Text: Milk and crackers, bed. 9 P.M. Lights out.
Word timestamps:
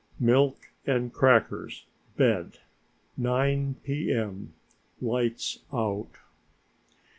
Milk 0.19 0.71
and 0.87 1.13
crackers, 1.13 1.85
bed. 2.17 2.57
9 3.17 3.75
P.M. 3.83 4.51
Lights 4.99 5.59
out. 5.71 6.17